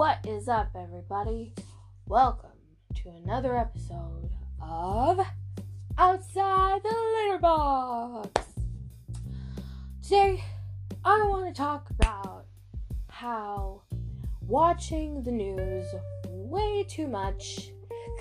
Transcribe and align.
What 0.00 0.24
is 0.26 0.48
up, 0.48 0.70
everybody? 0.74 1.52
Welcome 2.06 2.56
to 3.02 3.10
another 3.10 3.54
episode 3.54 4.30
of 4.58 5.20
Outside 5.98 6.82
the 6.82 6.88
Litter 6.88 7.38
Box. 7.38 8.30
Today, 10.02 10.42
I 11.04 11.22
want 11.26 11.54
to 11.54 11.62
talk 11.62 11.90
about 11.90 12.46
how 13.10 13.82
watching 14.40 15.22
the 15.22 15.32
news 15.32 15.84
way 16.30 16.82
too 16.88 17.06
much 17.06 17.68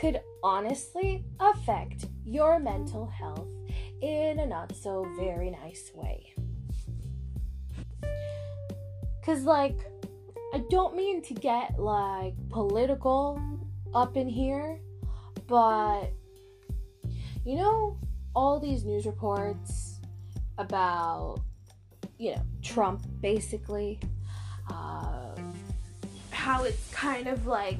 could 0.01 0.19
honestly 0.43 1.23
affect 1.39 2.07
your 2.25 2.59
mental 2.59 3.07
health 3.07 3.53
in 4.01 4.39
a 4.39 4.45
not 4.45 4.75
so 4.75 5.07
very 5.17 5.49
nice 5.49 5.91
way. 5.95 6.35
Because, 9.21 9.45
like, 9.45 9.79
I 10.53 10.63
don't 10.69 10.95
mean 10.95 11.21
to 11.23 11.33
get 11.33 11.79
like 11.79 12.33
political 12.49 13.41
up 13.93 14.17
in 14.17 14.27
here, 14.27 14.79
but 15.47 16.11
you 17.45 17.55
know, 17.55 17.97
all 18.35 18.59
these 18.59 18.83
news 18.83 19.05
reports 19.05 19.99
about, 20.57 21.39
you 22.17 22.35
know, 22.35 22.41
Trump 22.61 23.03
basically, 23.21 23.99
uh, 24.71 25.35
how 26.31 26.63
it's 26.63 26.91
kind 26.93 27.27
of 27.27 27.45
like 27.45 27.79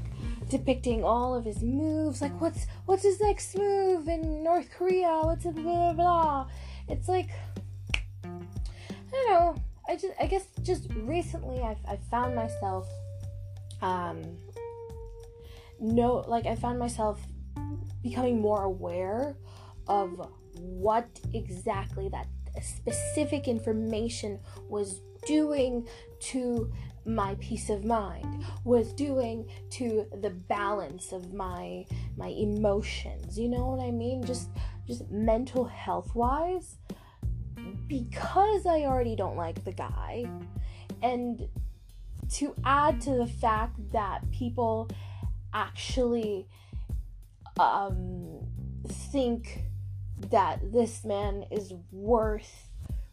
depicting 0.50 1.04
all 1.04 1.36
of 1.36 1.46
his 1.46 1.64
moves, 1.64 2.22
like 2.22 2.40
what's 2.40 2.68
what's 2.86 3.04
his 3.04 3.20
next 3.20 3.58
move 3.58 4.08
in 4.08 4.44
North 4.44 4.70
Korea, 4.72 5.22
what's 5.24 5.46
it, 5.46 5.56
blah 5.56 5.64
blah 5.64 5.94
blah. 5.94 6.48
It's 6.88 7.08
like. 7.08 7.30
I 9.90 9.96
just 9.96 10.14
I 10.22 10.28
guess 10.28 10.46
just 10.62 10.88
recently 10.94 11.62
I've, 11.62 11.84
I 11.88 11.98
found 12.12 12.36
myself 12.36 12.88
um 13.82 14.22
no 15.80 16.24
like 16.28 16.46
I 16.46 16.56
found 16.56 16.78
myself 16.78 17.20
becoming 18.04 18.40
more 18.40 18.64
aware 18.64 19.36
of 19.88 20.30
what 20.60 21.08
exactly 21.34 22.08
that 22.10 22.28
specific 22.62 23.48
information 23.48 24.40
was 24.70 25.02
doing 25.26 25.88
to 26.20 26.72
my 27.06 27.36
peace 27.40 27.72
of 27.72 27.84
mind 27.84 28.46
was 28.64 28.94
doing 28.94 29.50
to 29.72 30.06
the 30.22 30.30
balance 30.30 31.12
of 31.12 31.34
my 31.34 31.84
my 32.16 32.28
emotions 32.28 33.40
you 33.40 33.50
know 33.50 33.66
what 33.66 33.84
i 33.84 33.90
mean? 33.90 34.24
Just 34.24 34.50
just 34.86 35.10
mental 35.10 35.66
health 35.66 36.14
wise 36.14 36.78
because 37.90 38.66
I 38.66 38.84
already 38.84 39.18
don't 39.18 39.36
like 39.36 39.66
the 39.66 39.74
guy, 39.74 40.26
and 41.02 41.46
to 42.34 42.56
add 42.64 43.02
to 43.02 43.12
the 43.16 43.28
fact 43.28 43.76
that 43.92 44.22
people 44.32 44.90
actually 45.54 46.48
um, 47.60 48.40
think 48.88 49.64
that 50.30 50.72
this 50.72 51.04
man 51.04 51.44
is 51.52 51.74
worth 51.92 52.70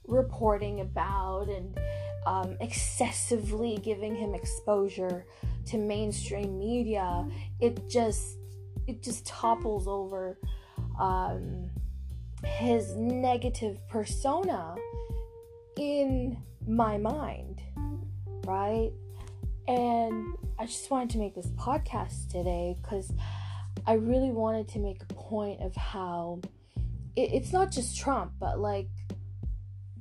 reporting 0.07 0.81
about 0.81 1.49
and 1.49 1.79
um, 2.27 2.57
excessively 2.61 3.79
giving 3.83 4.15
him 4.15 4.35
exposure 4.35 5.25
to 5.67 5.79
mainstream 5.79 6.59
media, 6.59 7.27
it 7.61 7.89
just 7.89 8.37
it 8.87 9.03
just 9.03 9.27
topples 9.27 9.89
over 9.89 10.39
um, 11.01 11.71
his 12.45 12.95
negative 12.95 13.79
persona 13.89 14.75
in 15.79 16.37
my 16.67 16.99
mind, 16.99 17.63
right? 18.47 18.91
And 19.69 20.35
I 20.59 20.67
just 20.67 20.91
wanted 20.91 21.11
to 21.11 21.19
make 21.19 21.35
this 21.35 21.49
podcast 21.53 22.31
today 22.31 22.77
because 22.83 23.13
I 23.87 23.95
really 23.95 24.31
wanted 24.31 24.69
to 24.69 24.79
make 24.79 25.03
a 25.03 25.15
point 25.15 25.61
of 25.61 25.75
how 25.77 26.41
it, 27.15 27.33
it's 27.33 27.53
not 27.53 27.71
just 27.71 27.97
Trump, 27.97 28.33
but 28.39 28.59
like 28.59 28.89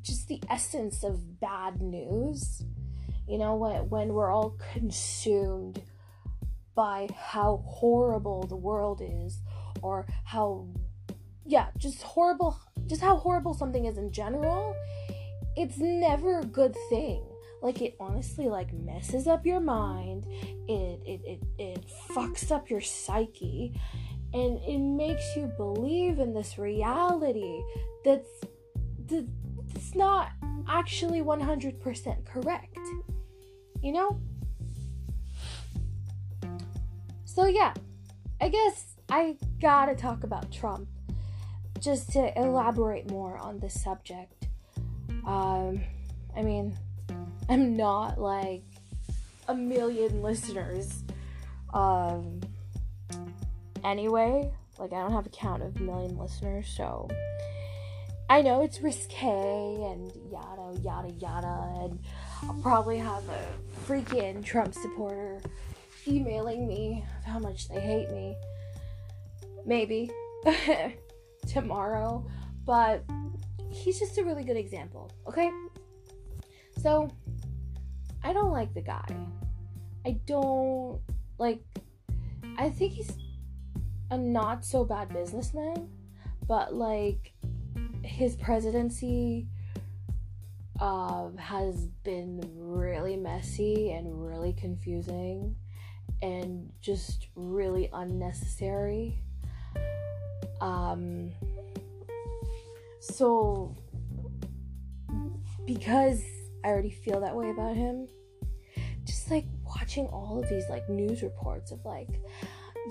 just 0.01 0.27
the 0.27 0.41
essence 0.49 1.03
of 1.03 1.39
bad 1.39 1.81
news. 1.81 2.63
You 3.27 3.39
know, 3.39 3.55
when, 3.55 3.89
when 3.89 4.07
we're 4.09 4.31
all 4.31 4.57
consumed 4.73 5.81
by 6.75 7.07
how 7.17 7.63
horrible 7.65 8.43
the 8.43 8.55
world 8.55 9.01
is 9.01 9.39
or 9.81 10.05
how 10.25 10.67
yeah, 11.45 11.67
just 11.78 12.01
horrible, 12.01 12.59
just 12.88 13.01
how 13.01 13.17
horrible 13.17 13.53
something 13.53 13.85
is 13.85 13.97
in 13.97 14.11
general, 14.11 14.75
it's 15.56 15.78
never 15.78 16.39
a 16.39 16.45
good 16.45 16.75
thing. 16.89 17.23
Like 17.61 17.81
it 17.81 17.95
honestly 18.00 18.47
like 18.47 18.73
messes 18.73 19.28
up 19.28 19.45
your 19.45 19.59
mind. 19.59 20.25
It 20.67 21.01
it 21.05 21.22
it, 21.25 21.44
it 21.57 21.85
fucks 22.09 22.51
up 22.51 22.69
your 22.69 22.81
psyche 22.81 23.73
and 24.34 24.59
it 24.67 24.79
makes 24.79 25.23
you 25.35 25.51
believe 25.57 26.19
in 26.19 26.34
this 26.34 26.57
reality 26.57 27.61
that's 28.03 28.29
that's 29.07 29.95
not 29.95 30.29
actually 30.67 31.22
100% 31.22 32.25
correct. 32.25 32.78
You 33.81 33.94
know? 33.94 34.19
So 37.23 37.45
yeah, 37.45 37.73
I 38.41 38.50
guess 38.50 38.95
I 39.09 39.38
gotta 39.59 39.95
talk 39.95 40.23
about 40.23 40.51
Trump 40.51 40.88
just 41.85 42.12
to 42.13 42.38
elaborate 42.38 43.12
more 43.12 43.38
on 43.38 43.59
this 43.59 43.79
subject, 43.79 44.47
um, 45.28 45.79
I 46.35 46.41
mean, 46.41 46.75
I'm 47.47 47.78
not 47.78 48.19
like 48.19 48.63
a 49.47 49.53
million 49.53 50.23
listeners. 50.23 51.03
Um, 51.75 52.41
anyway, 53.84 54.51
like 54.79 54.94
I 54.94 55.01
don't 55.01 55.12
have 55.12 55.28
a 55.28 55.29
count 55.29 55.62
of 55.62 55.79
million 55.79 56.18
listeners, 56.18 56.68
so 56.75 57.07
I 58.31 58.41
know 58.41 58.63
it's 58.63 58.81
risque 58.81 59.28
and 59.28 60.12
yada 60.31 60.79
yada 60.81 61.12
yada, 61.19 61.69
and 61.84 62.00
I'll 62.44 62.59
probably 62.63 62.97
have 62.97 63.23
a 63.29 63.88
freaking 63.88 64.44
Trump 64.44 64.73
supporter 64.73 65.40
emailing 66.07 66.67
me 66.67 67.06
how 67.23 67.38
much 67.38 67.69
they 67.69 67.79
hate 67.79 68.09
me. 68.09 68.35
Maybe. 69.67 70.09
tomorrow, 71.47 72.25
but 72.66 73.03
he's 73.69 74.00
just 74.00 74.17
a 74.17 74.23
really 74.23 74.44
good 74.44 74.57
example, 74.57 75.11
okay? 75.28 75.50
So, 76.81 77.09
I 78.23 78.33
don't 78.33 78.51
like 78.51 78.73
the 78.73 78.81
guy. 78.81 79.06
I 80.05 80.19
don't 80.25 81.00
like 81.38 81.61
I 82.57 82.69
think 82.69 82.94
he's 82.94 83.11
a 84.11 84.17
not 84.17 84.63
so 84.63 84.85
bad 84.85 85.09
businessman, 85.09 85.89
but 86.47 86.73
like 86.73 87.34
his 88.03 88.35
presidency 88.35 89.47
uh, 90.79 91.29
has 91.38 91.88
been 92.03 92.41
really 92.55 93.17
messy 93.17 93.91
and 93.91 94.25
really 94.28 94.53
confusing 94.53 95.55
and 96.22 96.72
just 96.81 97.28
really 97.35 97.89
unnecessary. 97.94 99.22
Um, 100.65 101.29
so, 102.99 103.75
because 105.67 106.23
I 106.63 106.69
already 106.69 106.89
feel 106.89 107.19
that 107.21 107.35
way 107.35 107.51
about 107.51 107.75
him, 107.75 108.07
just 109.03 109.29
like 109.29 109.45
watching 109.63 110.07
all 110.07 110.41
of 110.41 110.49
these 110.49 110.63
like 110.67 110.89
news 110.89 111.21
reports 111.21 111.71
of 111.71 111.85
like, 111.85 112.19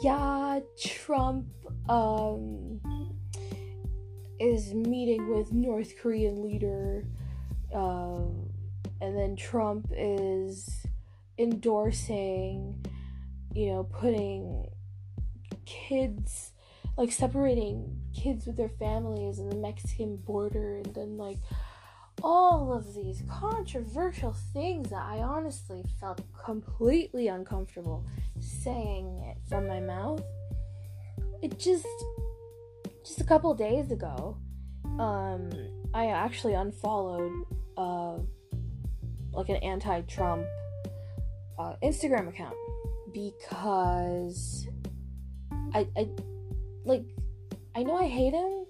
yeah, 0.03 0.61
Trump 0.81 1.47
um, 1.89 2.81
is 4.39 4.73
meeting 4.73 5.29
with 5.35 5.53
North 5.53 5.95
Korean 6.01 6.43
leader, 6.43 7.05
uh, 7.75 8.29
and 9.01 9.19
then 9.19 9.35
Trump 9.35 9.89
is 9.91 10.87
endorsing, 11.39 12.87
you 13.53 13.73
know, 13.73 13.83
putting 13.83 14.69
kids 15.67 16.53
like 16.97 17.11
separating 17.11 18.01
kids 18.15 18.47
with 18.47 18.57
their 18.57 18.69
families 18.69 19.39
in 19.39 19.49
the 19.49 19.57
Mexican 19.57 20.17
border 20.17 20.77
and 20.77 20.95
then 20.95 21.17
like 21.17 21.39
all 22.23 22.73
of 22.73 22.95
these 22.95 23.23
controversial 23.29 24.35
things 24.53 24.91
that 24.91 25.03
I 25.03 25.19
honestly 25.19 25.85
felt 26.01 26.21
completely 26.45 27.29
uncomfortable 27.29 28.07
saying 28.41 29.23
it 29.25 29.39
from 29.49 29.67
my 29.67 29.81
mouth. 29.81 30.23
It 31.43 31.59
just 31.59 31.87
just 33.05 33.21
a 33.21 33.25
couple 33.25 33.53
days 33.55 33.91
ago, 33.91 34.39
um, 34.99 35.51
I 35.93 36.07
actually 36.07 36.55
unfollowed 36.55 37.33
uh, 37.77 38.19
like 39.33 39.49
an 39.51 39.57
anti-Trump 39.57 40.47
uh, 41.59 41.75
Instagram 41.83 42.29
account 42.29 42.57
because 43.13 44.67
I, 45.75 45.87
I 45.97 46.09
like 46.85 47.05
I 47.75 47.83
know 47.83 47.97
I 47.97 48.07
hate 48.07 48.33
him, 48.33 48.67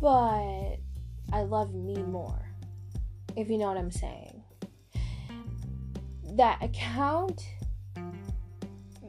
but 0.00 0.76
I 1.32 1.42
love 1.42 1.74
me 1.74 2.02
more. 2.02 2.50
If 3.36 3.48
you 3.48 3.58
know 3.58 3.66
what 3.66 3.76
I'm 3.76 3.90
saying. 3.90 4.42
That 6.34 6.62
account 6.62 7.44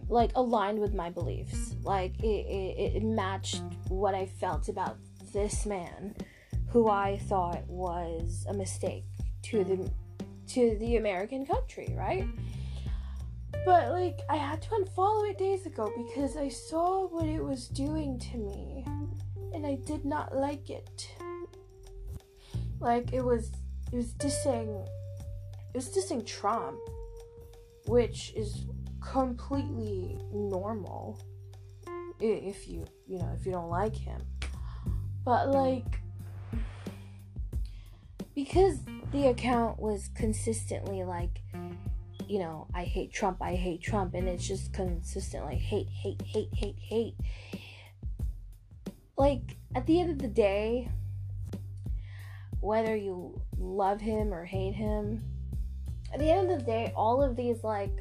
like 0.10 0.32
aligned 0.36 0.80
with 0.80 0.94
my 0.94 1.10
beliefs. 1.10 1.76
Like 1.84 2.20
it, 2.20 2.26
it, 2.26 2.96
it 2.98 3.04
matched 3.04 3.62
what 3.88 4.16
I 4.16 4.26
felt 4.26 4.68
about 4.68 4.98
this 5.32 5.66
man, 5.66 6.16
who 6.70 6.90
I 6.90 7.20
thought 7.20 7.66
was 7.68 8.46
a 8.50 8.54
mistake 8.54 9.06
to 9.44 9.64
the 9.64 9.90
to 10.48 10.76
the 10.80 10.96
American 10.96 11.46
country, 11.46 11.94
right? 11.96 12.26
But 13.66 13.92
like 13.92 14.20
I 14.30 14.38
had 14.38 14.62
to 14.64 14.70
unfollow 14.70 15.30
it 15.30 15.38
days 15.38 15.66
ago 15.66 15.92
because 15.98 16.38
I 16.38 16.50
saw 16.50 17.08
what 17.08 17.26
it 17.26 17.44
was 17.44 17.68
doing 17.68 18.20
to 18.20 18.38
me 18.38 18.86
and 19.54 19.66
I 19.66 19.76
did 19.86 20.06
not 20.06 20.36
like 20.36 20.70
it. 20.70 21.10
Like 22.80 23.14
it 23.14 23.22
was 23.22 23.52
it 23.92 23.96
was 23.96 24.14
dissing 24.14 24.88
it 25.74 25.76
was 25.76 25.90
dissing 25.90 26.26
Trump, 26.26 26.78
which 27.86 28.34
is 28.36 28.66
completely 29.02 30.18
normal 30.34 31.20
if 32.20 32.68
you 32.68 32.86
you 33.08 33.18
know 33.18 33.32
if 33.38 33.46
you 33.46 33.52
don't 33.52 33.70
like 33.70 33.96
him 33.96 34.22
but 35.24 35.50
like 35.50 36.02
because 38.36 38.80
the 39.12 39.28
account 39.28 39.80
was 39.80 40.10
consistently 40.16 41.04
like 41.04 41.42
you 42.30 42.38
know 42.40 42.68
i 42.76 42.84
hate 42.84 43.12
trump 43.12 43.38
i 43.42 43.56
hate 43.56 43.82
trump 43.82 44.14
and 44.14 44.30
it's 44.30 44.48
just 44.48 44.72
consistently 44.72 45.56
hate 45.56 45.90
hate 45.90 46.22
hate 46.22 46.54
hate 46.54 46.78
hate. 46.80 47.16
Like 49.18 49.58
at 49.76 49.86
the 49.86 50.00
end 50.00 50.12
of 50.12 50.20
the 50.20 50.28
day 50.28 50.90
whether 52.62 52.96
you 52.96 53.42
love 53.58 54.00
him 54.00 54.34
or 54.34 54.46
hate 54.46 54.76
him 54.76 55.24
at 56.14 56.20
the 56.20 56.30
end 56.30 56.52
of 56.52 56.60
the 56.60 56.66
day 56.66 56.94
all 56.96 57.22
of 57.22 57.36
these 57.36 57.64
like 57.64 57.98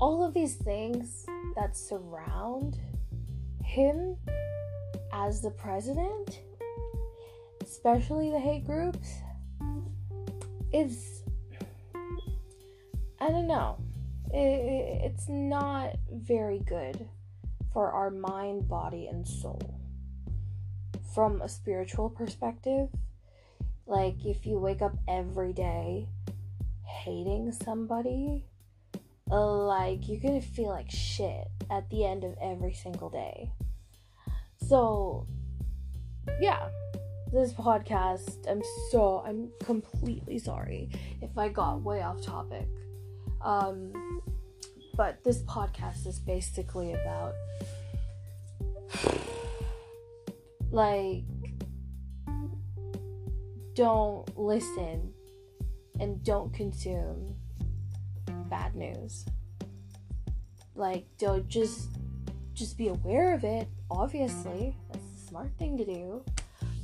all 0.00 0.24
of 0.24 0.34
these 0.34 0.54
things 0.56 1.26
that 1.54 1.76
surround 1.76 2.78
him 3.62 4.16
as 5.12 5.42
the 5.42 5.50
president, 5.50 6.40
especially 7.62 8.30
the 8.30 8.38
hate 8.38 8.64
groups, 8.64 9.20
is 10.72 11.22
I 13.20 13.28
don't 13.28 13.46
know. 13.46 13.78
It, 14.32 15.10
it's 15.12 15.28
not 15.28 15.96
very 16.10 16.60
good 16.60 17.08
for 17.72 17.92
our 17.92 18.10
mind, 18.10 18.68
body, 18.68 19.06
and 19.06 19.26
soul. 19.26 19.78
From 21.14 21.42
a 21.42 21.48
spiritual 21.48 22.08
perspective, 22.08 22.88
like 23.86 24.24
if 24.24 24.46
you 24.46 24.58
wake 24.58 24.80
up 24.80 24.96
every 25.08 25.52
day 25.52 26.08
hating 26.84 27.52
somebody, 27.52 28.44
like 29.26 30.08
you're 30.08 30.20
gonna 30.20 30.40
feel 30.40 30.68
like 30.68 30.90
shit 30.90 31.48
at 31.70 31.88
the 31.90 32.04
end 32.04 32.24
of 32.24 32.34
every 32.40 32.72
single 32.72 33.10
day. 33.10 33.50
So, 34.66 35.26
yeah, 36.40 36.68
this 37.32 37.52
podcast, 37.52 38.48
I'm 38.48 38.62
so, 38.90 39.22
I'm 39.26 39.50
completely 39.60 40.38
sorry 40.38 40.90
if 41.22 41.36
I 41.38 41.48
got 41.48 41.82
way 41.82 42.02
off 42.02 42.20
topic. 42.22 42.66
Um, 43.42 44.20
but 44.96 45.22
this 45.24 45.42
podcast 45.44 46.06
is 46.06 46.18
basically 46.18 46.92
about 46.94 47.34
like, 50.70 51.24
don't 53.74 54.36
listen 54.36 55.12
and 56.00 56.22
don't 56.24 56.52
consume 56.52 57.36
bad 58.48 58.74
news. 58.74 59.24
Like, 60.74 61.06
don't 61.18 61.48
just 61.48 61.88
just 62.52 62.76
be 62.76 62.88
aware 62.88 63.32
of 63.34 63.44
it. 63.44 63.68
Obviously, 63.90 64.76
that's 64.90 65.04
a 65.04 65.28
smart 65.28 65.50
thing 65.58 65.78
to 65.78 65.84
do, 65.84 66.22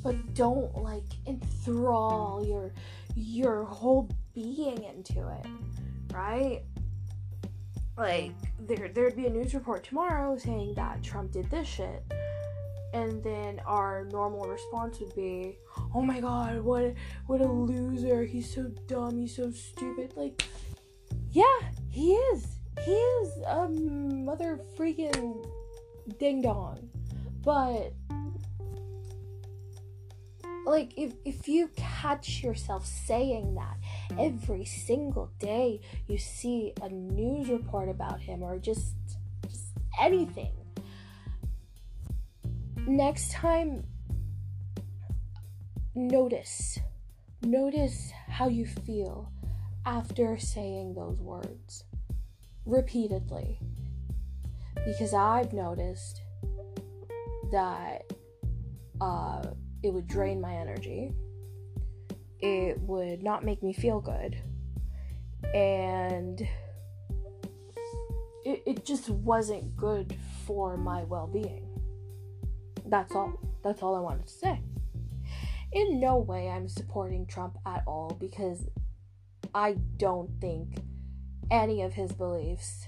but 0.06 0.35
don't 0.35 0.73
like 0.85 1.03
enthrall 1.26 2.47
your 2.47 2.73
your 3.17 3.64
whole 3.64 4.08
being 4.35 4.85
into 4.85 5.19
it, 5.29 5.47
right? 6.14 6.62
Like, 7.99 8.31
there 8.61 8.88
there'd 8.88 9.17
be 9.17 9.26
a 9.26 9.31
news 9.31 9.53
report 9.53 9.82
tomorrow 9.82 10.38
saying 10.38 10.75
that 10.75 11.03
Trump 11.03 11.32
did 11.32 11.50
this 11.50 11.67
shit, 11.67 12.05
and 12.94 13.20
then 13.25 13.61
our 13.67 14.05
normal 14.12 14.44
response 14.44 15.00
would 15.00 15.12
be, 15.17 15.58
"Oh 15.93 16.03
my 16.03 16.20
god, 16.20 16.61
what 16.61 16.94
what 17.26 17.41
a 17.41 17.50
loser! 17.50 18.23
He's 18.23 18.55
so 18.55 18.70
dumb. 18.87 19.19
He's 19.19 19.35
so 19.35 19.50
stupid." 19.50 20.12
Like 20.14 20.44
yeah, 21.32 21.58
he 21.88 22.12
is. 22.12 22.47
He 22.85 22.93
is 22.93 23.38
a 23.44 23.69
mother 23.69 24.61
freaking 24.79 25.44
ding 26.20 26.43
dong. 26.43 26.91
But 27.43 27.93
like 30.67 30.93
if 30.97 31.15
if 31.25 31.49
you 31.49 31.71
catch 31.77 32.43
yourself 32.43 32.85
saying 32.85 33.55
that 33.55 33.77
every 34.19 34.65
single 34.65 35.31
day 35.39 35.81
you 36.09 36.19
see 36.19 36.73
a 36.83 36.89
news 36.89 37.49
report 37.49 37.89
about 37.89 38.21
him 38.21 38.43
or 38.43 38.59
just 38.59 38.95
just 39.49 39.69
anything 40.01 40.53
next 42.87 43.33
time 43.33 43.85
notice 45.95 46.79
notice 47.43 48.13
how 48.29 48.49
you 48.49 48.67
feel 48.67 49.31
after 49.87 50.37
saying 50.37 50.95
those 50.95 51.21
words 51.21 51.85
repeatedly. 52.67 53.59
Because 54.85 55.15
I've 55.15 55.53
noticed 55.53 56.21
that 57.53 58.13
uh, 59.01 59.43
it 59.82 59.93
would 59.93 60.06
drain 60.06 60.40
my 60.40 60.55
energy, 60.55 61.12
it 62.40 62.78
would 62.81 63.23
not 63.23 63.44
make 63.44 63.62
me 63.62 63.73
feel 63.73 64.00
good, 64.00 64.37
and 65.55 66.40
it, 68.44 68.62
it 68.67 68.84
just 68.84 69.08
wasn't 69.11 69.76
good 69.76 70.17
for 70.46 70.76
my 70.76 71.02
well 71.05 71.26
being. 71.26 71.67
That's 72.87 73.14
all. 73.14 73.38
That's 73.64 73.82
all 73.82 73.96
I 73.96 74.00
wanted 74.00 74.26
to 74.26 74.32
say. 74.32 74.61
In 75.73 75.99
no 76.00 76.19
way 76.19 76.48
I'm 76.48 76.69
supporting 76.69 77.27
Trump 77.27 77.58
at 77.67 77.82
all 77.86 78.17
because 78.20 78.69
I 79.53 79.77
don't 79.96 80.31
think 80.41 80.77
any 81.51 81.82
of 81.82 81.93
his 81.93 82.12
beliefs 82.12 82.86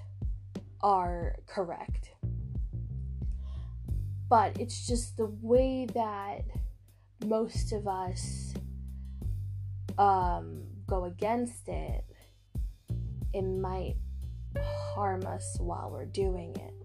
are 0.81 1.37
correct. 1.47 2.13
But 4.29 4.61
it's 4.61 4.87
just 4.87 5.17
the 5.17 5.27
way 5.43 5.87
that 5.95 6.45
most 7.25 7.73
of 7.73 7.87
us 7.87 8.55
um, 9.99 10.65
go 10.87 11.05
against 11.05 11.69
it, 11.69 12.05
it 13.35 13.43
might 13.43 13.97
harm 14.95 15.25
us 15.27 15.57
while 15.61 15.91
we're 15.91 16.07
doing 16.07 16.55
it. 16.57 16.78